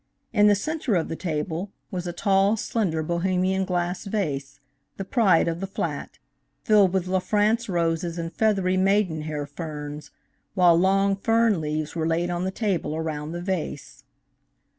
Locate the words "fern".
11.15-11.61